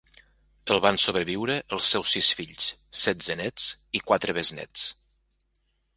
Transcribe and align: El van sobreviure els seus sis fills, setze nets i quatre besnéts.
El 0.75 0.79
van 0.85 0.95
sobreviure 1.01 1.57
els 1.77 1.91
seus 1.95 2.15
sis 2.17 2.29
fills, 2.39 2.71
setze 3.03 3.39
nets 3.43 3.69
i 4.01 4.03
quatre 4.09 4.37
besnéts. 4.39 4.91